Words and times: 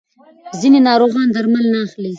ځینې 0.59 0.79
ناروغان 0.87 1.27
درمل 1.31 1.65
نه 1.73 1.79
اخلي. 1.85 2.09